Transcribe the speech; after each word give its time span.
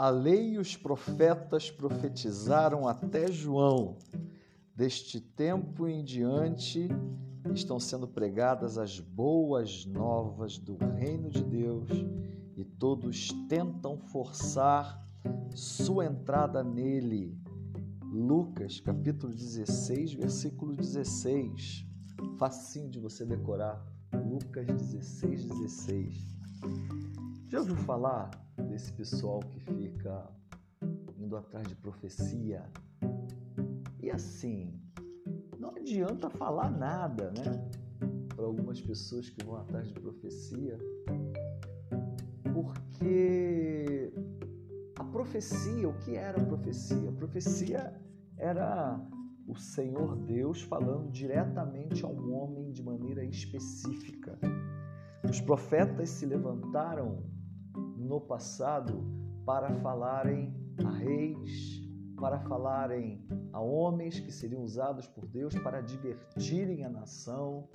a 0.00 0.08
lei 0.08 0.52
e 0.52 0.58
os 0.58 0.78
profetas 0.78 1.70
profetizaram 1.70 2.88
até 2.88 3.30
João. 3.30 3.98
Deste 4.74 5.20
tempo 5.20 5.86
em 5.86 6.02
diante 6.02 6.88
estão 7.54 7.78
sendo 7.78 8.08
pregadas 8.08 8.78
as 8.78 8.98
boas 8.98 9.84
novas 9.84 10.56
do 10.56 10.78
reino 10.96 11.28
de 11.28 11.44
Deus 11.44 11.90
e 12.56 12.64
todos 12.64 13.28
tentam 13.46 13.98
forçar 13.98 15.06
sua 15.54 16.06
entrada 16.06 16.64
nele. 16.64 17.38
Lucas 18.10 18.80
capítulo 18.80 19.34
16, 19.34 20.14
versículo 20.14 20.74
16. 20.76 21.86
Facinho 22.38 22.88
de 22.88 22.98
você 22.98 23.26
decorar. 23.26 23.84
Lucas 24.14 24.66
16, 24.66 25.44
16. 25.44 27.09
Já 27.50 27.58
ouviu 27.58 27.74
falar 27.78 28.30
desse 28.68 28.92
pessoal 28.92 29.40
que 29.40 29.58
fica 29.58 30.24
indo 31.18 31.36
atrás 31.36 31.66
de 31.66 31.74
profecia? 31.74 32.64
E 34.00 34.08
assim, 34.08 34.80
não 35.58 35.70
adianta 35.70 36.30
falar 36.30 36.70
nada, 36.70 37.32
né? 37.32 37.68
Para 38.36 38.44
algumas 38.44 38.80
pessoas 38.80 39.28
que 39.28 39.44
vão 39.44 39.56
atrás 39.56 39.88
de 39.88 39.94
profecia, 39.94 40.78
porque 42.54 44.12
a 44.96 45.02
profecia, 45.02 45.88
o 45.88 45.94
que 45.98 46.14
era 46.14 46.40
a 46.40 46.46
profecia? 46.46 47.08
A 47.08 47.12
profecia 47.14 48.00
era 48.36 49.04
o 49.48 49.56
Senhor 49.56 50.14
Deus 50.14 50.62
falando 50.62 51.10
diretamente 51.10 52.04
a 52.04 52.08
um 52.08 52.32
homem 52.32 52.70
de 52.70 52.80
maneira 52.80 53.24
específica. 53.24 54.38
Os 55.28 55.40
profetas 55.40 56.10
se 56.10 56.24
levantaram 56.24 57.39
no 57.96 58.20
passado 58.20 59.04
para 59.44 59.72
falarem 59.80 60.54
a 60.84 60.90
reis, 60.90 61.80
para 62.18 62.38
falarem 62.40 63.26
a 63.52 63.60
homens 63.60 64.20
que 64.20 64.30
seriam 64.30 64.62
usados 64.62 65.06
por 65.06 65.26
Deus 65.26 65.54
para 65.54 65.80
divertirem 65.80 66.84
a 66.84 66.88
nação. 66.88 67.68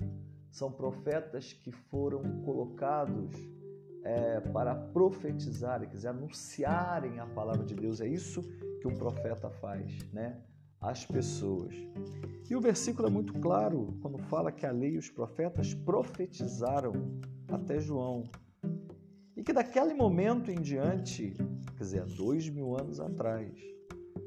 São 0.50 0.70
profetas 0.72 1.52
que 1.52 1.70
foram 1.70 2.22
colocados 2.42 3.34
é, 4.02 4.40
para 4.40 4.74
profetizarem, 4.74 5.88
quer 5.88 5.96
dizer, 5.96 6.08
anunciarem 6.08 7.18
a 7.18 7.26
palavra 7.26 7.64
de 7.64 7.74
Deus. 7.74 8.00
É 8.00 8.06
isso 8.06 8.42
que 8.80 8.86
um 8.86 8.94
profeta 8.94 9.50
faz, 9.50 9.98
né? 10.12 10.40
As 10.80 11.04
pessoas. 11.04 11.74
E 12.48 12.54
o 12.54 12.60
versículo 12.60 13.08
é 13.08 13.10
muito 13.10 13.32
claro 13.34 13.98
quando 14.00 14.18
fala 14.18 14.52
que 14.52 14.64
a 14.64 14.70
lei 14.70 14.92
e 14.92 14.98
os 14.98 15.10
profetas 15.10 15.74
profetizaram 15.74 16.92
até 17.48 17.80
João. 17.80 18.24
Que 19.46 19.52
daquele 19.52 19.94
momento 19.94 20.50
em 20.50 20.60
diante, 20.60 21.32
quer 21.76 21.84
dizer, 21.84 22.04
dois 22.04 22.48
mil 22.48 22.76
anos 22.76 22.98
atrás, 22.98 23.54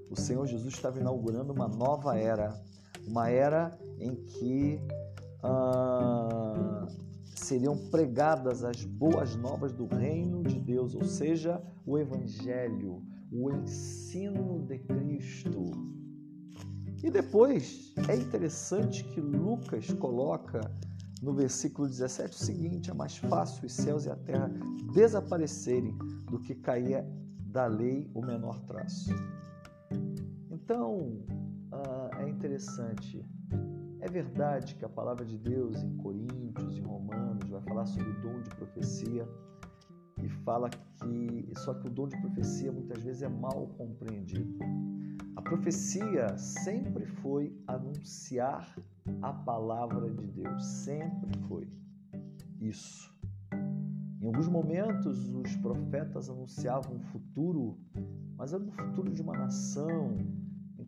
o 0.09 0.15
Senhor 0.15 0.47
Jesus 0.47 0.73
estava 0.73 0.97
inaugurando 0.97 1.51
uma 1.51 1.67
nova 1.67 2.17
era, 2.17 2.57
uma 3.05 3.29
era 3.29 3.77
em 3.99 4.15
que 4.15 4.79
ah, 5.43 6.87
seriam 7.35 7.77
pregadas 7.89 8.63
as 8.63 8.85
boas 8.85 9.35
novas 9.35 9.73
do 9.73 9.87
reino 9.87 10.41
de 10.41 10.57
Deus, 10.57 10.95
ou 10.95 11.03
seja, 11.03 11.61
o 11.85 11.97
Evangelho, 11.97 13.03
o 13.29 13.51
ensino 13.51 14.65
de 14.65 14.79
Cristo. 14.79 15.65
E 17.03 17.11
depois 17.11 17.93
é 18.07 18.15
interessante 18.15 19.03
que 19.03 19.19
Lucas 19.19 19.91
coloca 19.95 20.61
no 21.21 21.33
versículo 21.33 21.87
17 21.87 22.35
o 22.35 22.39
seguinte: 22.39 22.91
é 22.91 22.93
mais 22.93 23.17
fácil 23.17 23.65
os 23.65 23.73
céus 23.73 24.05
e 24.05 24.09
a 24.09 24.15
terra 24.15 24.49
desaparecerem 24.93 25.97
do 26.29 26.39
que 26.39 26.55
cair 26.55 27.03
da 27.39 27.65
lei 27.65 28.09
o 28.13 28.21
menor 28.21 28.59
traço. 28.61 29.11
Então, 30.49 31.23
uh, 31.71 32.15
é 32.19 32.29
interessante. 32.29 33.25
É 34.01 34.07
verdade 34.07 34.75
que 34.75 34.85
a 34.85 34.89
palavra 34.89 35.25
de 35.25 35.37
Deus 35.37 35.83
em 35.83 35.97
Coríntios 35.97 36.77
e 36.77 36.81
Romanos 36.81 37.49
vai 37.49 37.61
falar 37.61 37.85
sobre 37.85 38.09
o 38.09 38.21
dom 38.21 38.41
de 38.41 38.49
profecia 38.51 39.27
e 40.23 40.29
fala 40.29 40.69
que 40.69 41.51
só 41.57 41.73
que 41.73 41.87
o 41.87 41.89
dom 41.89 42.07
de 42.07 42.19
profecia 42.21 42.71
muitas 42.71 43.03
vezes 43.03 43.21
é 43.23 43.27
mal 43.27 43.67
compreendido. 43.77 44.57
A 45.35 45.41
profecia 45.41 46.37
sempre 46.37 47.05
foi 47.05 47.53
anunciar 47.67 48.75
a 49.21 49.33
palavra 49.33 50.09
de 50.09 50.27
Deus, 50.27 50.65
sempre 50.65 51.37
foi 51.47 51.67
isso. 52.59 53.13
Em 54.21 54.25
alguns 54.25 54.47
momentos 54.47 55.33
os 55.33 55.55
profetas 55.57 56.29
anunciavam 56.29 56.97
o 56.97 56.99
futuro, 56.99 57.79
mas 58.37 58.53
era 58.53 58.63
o 58.63 58.71
futuro 58.71 59.11
de 59.11 59.21
uma 59.21 59.37
nação, 59.37 60.17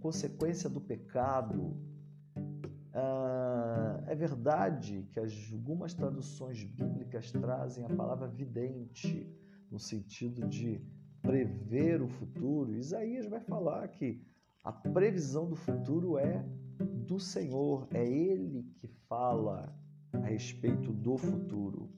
consequência 0.01 0.69
do 0.69 0.81
pecado. 0.81 1.77
Ah, 2.93 4.03
é 4.07 4.15
verdade 4.15 5.07
que 5.13 5.19
algumas 5.19 5.93
traduções 5.93 6.61
bíblicas 6.63 7.31
trazem 7.31 7.85
a 7.85 7.89
palavra 7.89 8.27
vidente, 8.27 9.31
no 9.69 9.79
sentido 9.79 10.45
de 10.49 10.81
prever 11.21 12.01
o 12.01 12.09
futuro. 12.09 12.75
Isaías 12.75 13.27
vai 13.27 13.39
falar 13.39 13.87
que 13.87 14.21
a 14.63 14.71
previsão 14.71 15.47
do 15.47 15.55
futuro 15.55 16.17
é 16.17 16.45
do 17.07 17.19
Senhor, 17.19 17.87
é 17.91 18.05
Ele 18.05 18.63
que 18.77 18.87
fala 19.07 19.73
a 20.13 20.19
respeito 20.19 20.91
do 20.91 21.17
futuro. 21.17 21.89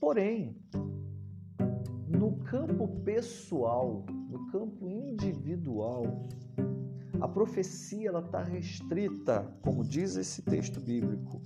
Porém, 0.00 0.56
no 2.08 2.36
campo 2.38 2.88
pessoal, 3.04 4.04
no 4.28 4.46
campo 4.50 4.88
individual, 4.88 6.28
a 7.20 7.28
profecia 7.28 8.08
ela 8.08 8.20
está 8.20 8.42
restrita, 8.42 9.46
como 9.62 9.84
diz 9.84 10.16
esse 10.16 10.42
texto 10.42 10.80
bíblico, 10.80 11.40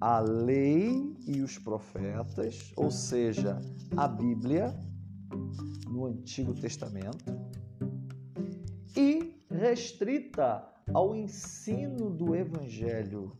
à 0.00 0.20
lei 0.20 1.14
e 1.26 1.42
os 1.42 1.58
profetas, 1.58 2.72
ou 2.76 2.90
seja, 2.90 3.60
a 3.96 4.08
Bíblia 4.08 4.74
no 5.88 6.06
Antigo 6.06 6.54
Testamento, 6.54 7.24
e 8.96 9.41
restrita 9.62 10.60
ao 10.92 11.14
ensino 11.14 12.10
do 12.10 12.34
Evangelho, 12.34 13.30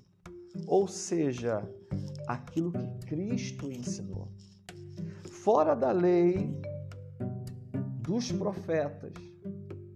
ou 0.68 0.86
seja, 0.86 1.68
aquilo 2.28 2.70
que 2.70 3.06
Cristo 3.08 3.68
ensinou. 3.72 4.28
Fora 5.42 5.74
da 5.74 5.90
lei, 5.90 6.56
dos 8.00 8.30
profetas 8.30 9.12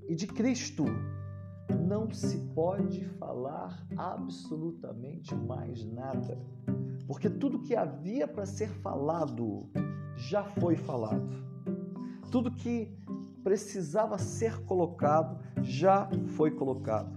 e 0.09 0.17
de 0.17 0.27
Cristo, 0.27 0.85
não 1.87 2.13
se 2.13 2.39
pode 2.57 3.05
falar 3.21 3.87
absolutamente 3.97 5.33
mais 5.33 5.85
nada, 5.85 6.37
porque 7.07 7.31
tudo 7.31 7.63
que 7.63 7.77
havia 7.77 8.27
para 8.27 8.47
ser 8.47 8.71
falado 8.81 9.71
já 10.17 10.43
foi 10.43 10.75
falado. 10.75 11.47
Tudo 12.33 12.51
que 12.51 12.99
precisava 13.47 14.19
ser 14.19 14.61
colocado 14.65 15.39
já 15.63 16.11
foi 16.35 16.51
colocado. 16.51 17.17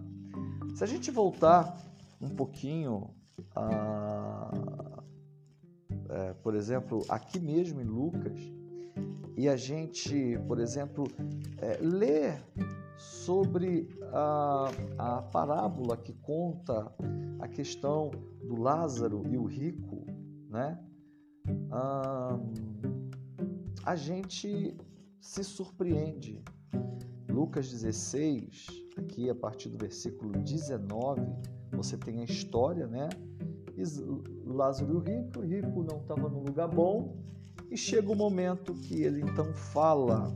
Se 0.76 0.84
a 0.84 0.86
gente 0.86 1.10
voltar 1.10 1.76
um 2.22 2.30
pouquinho 2.30 3.10
a, 3.56 5.02
é, 6.08 6.34
por 6.36 6.54
exemplo, 6.54 7.04
aqui 7.10 7.40
mesmo 7.40 7.82
em 7.82 7.86
Lucas, 7.86 8.40
e 9.36 9.50
a 9.50 9.56
gente, 9.56 10.38
por 10.48 10.60
exemplo, 10.60 11.06
é, 11.58 11.80
ler 11.82 12.40
sobre 12.96 13.90
a, 14.14 14.70
a 15.00 15.22
parábola 15.24 15.98
que 15.98 16.14
conta 16.14 16.94
a 17.40 17.48
questão 17.48 18.12
do 18.44 18.62
Lázaro 18.62 19.24
e 19.32 19.36
o 19.36 19.46
rico, 19.46 20.06
né? 20.48 20.80
a 23.84 23.96
gente 23.96 24.78
se 25.20 25.44
surpreende. 25.44 26.44
Lucas 27.30 27.70
16, 27.70 28.68
aqui 28.98 29.30
a 29.30 29.36
partir 29.36 29.70
do 29.70 29.78
versículo 29.78 30.32
19, 30.40 31.22
você 31.72 31.98
tem 31.98 32.22
a 32.22 32.24
história, 32.24 32.88
né? 32.88 33.08
Lázaro 34.46 34.94
e 34.94 34.96
o 34.96 35.00
rico, 35.00 35.40
o 35.40 35.44
rico 35.44 35.84
não 35.84 36.02
estava 36.02 36.28
num 36.28 36.44
lugar 36.44 36.68
bom, 36.68 37.18
e 37.70 37.78
chega 37.78 38.12
o 38.12 38.16
momento 38.16 38.74
que 38.74 39.04
ele 39.04 39.22
então 39.22 39.54
fala 39.54 40.34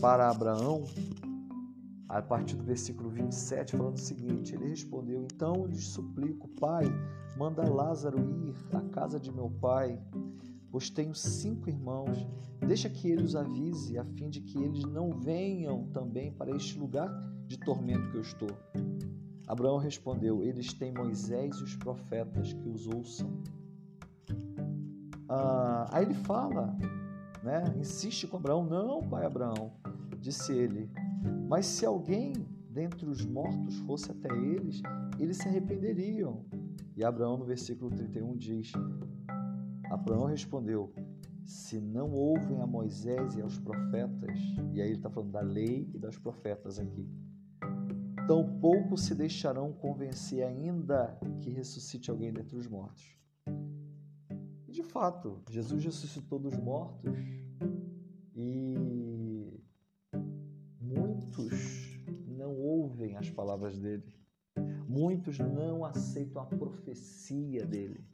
para 0.00 0.30
Abraão 0.30 0.84
a 2.08 2.22
partir 2.22 2.56
do 2.56 2.64
versículo 2.64 3.10
27, 3.10 3.76
falando 3.76 3.96
o 3.96 4.00
seguinte: 4.00 4.54
Ele 4.54 4.68
respondeu: 4.68 5.22
Então 5.22 5.66
lhes 5.66 5.88
suplico, 5.88 6.48
Pai, 6.60 6.84
manda 7.36 7.68
Lázaro 7.68 8.18
ir 8.18 8.54
à 8.76 8.80
casa 8.90 9.18
de 9.18 9.32
meu 9.32 9.50
pai, 9.50 9.98
pois 10.76 10.90
tenho 10.90 11.14
cinco 11.14 11.70
irmãos. 11.70 12.28
Deixa 12.60 12.90
que 12.90 13.10
ele 13.10 13.22
os 13.22 13.34
avise, 13.34 13.96
a 13.96 14.04
fim 14.04 14.28
de 14.28 14.42
que 14.42 14.58
eles 14.58 14.82
não 14.82 15.10
venham 15.10 15.86
também 15.86 16.30
para 16.30 16.54
este 16.54 16.78
lugar 16.78 17.08
de 17.46 17.56
tormento 17.56 18.10
que 18.10 18.18
eu 18.18 18.20
estou. 18.20 18.50
Abraão 19.48 19.78
respondeu: 19.78 20.42
Eles 20.42 20.74
têm 20.74 20.92
Moisés 20.92 21.56
e 21.56 21.62
os 21.62 21.74
profetas 21.76 22.52
que 22.52 22.68
os 22.68 22.86
ouçam. 22.88 23.42
Ah, 25.26 25.88
aí 25.90 26.04
ele 26.04 26.12
fala, 26.12 26.76
né? 27.42 27.74
Insiste 27.78 28.26
com 28.26 28.36
Abraão: 28.36 28.66
Não, 28.66 29.00
pai 29.00 29.24
Abraão, 29.24 29.72
disse 30.20 30.52
ele: 30.52 30.90
Mas 31.48 31.64
se 31.64 31.86
alguém 31.86 32.34
dentre 32.68 33.08
os 33.08 33.24
mortos 33.24 33.78
fosse 33.78 34.10
até 34.10 34.28
eles, 34.28 34.82
eles 35.18 35.38
se 35.38 35.48
arrependeriam. 35.48 36.44
E 36.94 37.02
Abraão, 37.02 37.38
no 37.38 37.46
versículo 37.46 37.90
31, 37.90 38.36
diz: 38.36 38.72
Abraão 39.90 40.24
respondeu: 40.24 40.92
Se 41.44 41.80
não 41.80 42.12
ouvem 42.12 42.60
a 42.60 42.66
Moisés 42.66 43.36
e 43.36 43.40
aos 43.40 43.58
profetas, 43.58 44.38
e 44.72 44.80
aí 44.82 44.88
ele 44.88 44.96
está 44.96 45.08
falando 45.08 45.30
da 45.30 45.40
lei 45.40 45.88
e 45.94 45.98
das 45.98 46.18
profetas 46.18 46.78
aqui, 46.78 47.08
tampouco 48.26 48.96
se 48.96 49.14
deixarão 49.14 49.72
convencer 49.72 50.42
ainda 50.42 51.16
que 51.40 51.50
ressuscite 51.50 52.10
alguém 52.10 52.32
dentre 52.32 52.56
os 52.56 52.66
mortos. 52.66 53.16
E 54.66 54.72
de 54.72 54.82
fato, 54.82 55.40
Jesus 55.48 55.84
ressuscitou 55.84 56.38
dos 56.38 56.56
mortos 56.56 57.16
e 58.34 59.62
muitos 60.80 62.00
não 62.26 62.56
ouvem 62.56 63.16
as 63.16 63.30
palavras 63.30 63.78
dele. 63.78 64.12
Muitos 64.88 65.38
não 65.38 65.84
aceitam 65.84 66.42
a 66.42 66.46
profecia 66.46 67.64
dele. 67.64 68.04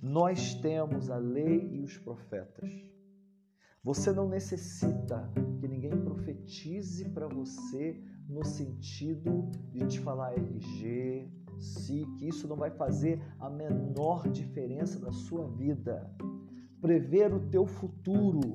Nós 0.00 0.54
temos 0.54 1.10
a 1.10 1.16
lei 1.16 1.70
e 1.72 1.80
os 1.80 1.96
profetas. 1.98 2.70
Você 3.82 4.12
não 4.12 4.28
necessita 4.28 5.30
que 5.58 5.66
ninguém 5.66 5.90
profetize 5.90 7.08
para 7.08 7.26
você 7.26 8.00
no 8.28 8.44
sentido 8.44 9.50
de 9.72 9.86
te 9.86 10.00
falar 10.00 10.34
si, 11.58 12.06
que 12.16 12.28
isso 12.28 12.46
não 12.46 12.56
vai 12.56 12.70
fazer 12.70 13.20
a 13.38 13.50
menor 13.50 14.28
diferença 14.28 14.98
na 14.98 15.10
sua 15.10 15.48
vida. 15.48 16.14
Prever 16.80 17.34
o 17.34 17.48
teu 17.48 17.66
futuro 17.66 18.54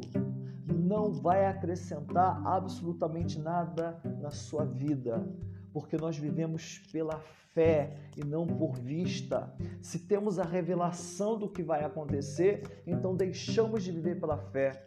não 0.66 1.12
vai 1.12 1.46
acrescentar 1.46 2.46
absolutamente 2.46 3.40
nada 3.40 4.00
na 4.22 4.32
sua 4.32 4.66
vida, 4.66 5.28
porque 5.74 5.98
nós 5.98 6.16
vivemos 6.16 6.80
pela 6.92 7.20
fé 7.54 7.96
e 8.16 8.24
não 8.24 8.46
por 8.46 8.76
vista. 8.76 9.54
Se 9.82 10.00
temos 10.00 10.40
a 10.40 10.44
revelação 10.44 11.38
do 11.38 11.50
que 11.50 11.64
vai 11.64 11.84
acontecer, 11.84 12.84
então 12.86 13.16
deixamos 13.16 13.84
de 13.84 13.92
viver 13.92 14.20
pela 14.20 14.38
fé. 14.38 14.84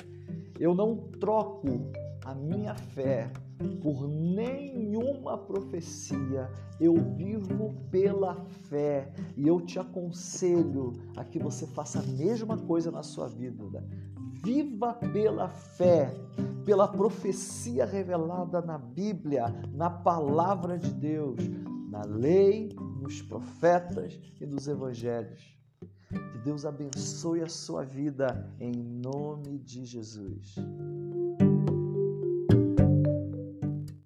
Eu 0.58 0.74
não 0.74 0.96
troco 1.20 1.90
a 2.24 2.34
minha 2.34 2.74
fé 2.74 3.30
por 3.82 4.08
nenhuma 4.08 5.38
profecia. 5.38 6.50
Eu 6.80 6.94
vivo 7.14 7.74
pela 7.90 8.34
fé 8.68 9.12
e 9.36 9.46
eu 9.46 9.60
te 9.60 9.78
aconselho 9.78 10.92
a 11.16 11.24
que 11.24 11.38
você 11.38 11.66
faça 11.66 12.00
a 12.00 12.02
mesma 12.02 12.56
coisa 12.58 12.90
na 12.90 13.02
sua 13.02 13.28
vida. 13.28 13.84
Viva 14.42 14.94
pela 14.94 15.48
fé, 15.48 16.12
pela 16.66 16.88
profecia 16.88 17.86
revelada 17.86 18.60
na 18.60 18.76
Bíblia, 18.76 19.54
na 19.72 19.88
palavra 19.88 20.76
de 20.76 20.92
Deus, 20.92 21.38
na 21.88 22.02
lei, 22.04 22.74
nos 23.00 23.22
profetas 23.22 24.20
e 24.40 24.44
nos 24.44 24.66
evangelhos. 24.66 25.56
Que 26.10 26.38
Deus 26.38 26.64
abençoe 26.64 27.40
a 27.40 27.48
sua 27.48 27.84
vida 27.84 28.52
em 28.58 28.72
nome 28.72 29.58
de 29.58 29.84
Jesus. 29.84 30.56